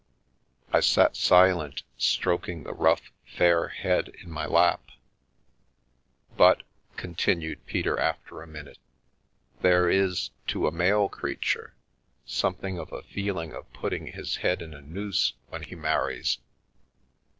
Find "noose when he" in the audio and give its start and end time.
14.81-15.75